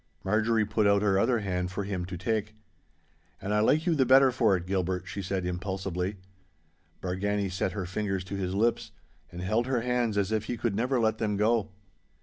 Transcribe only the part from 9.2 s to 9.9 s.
and held her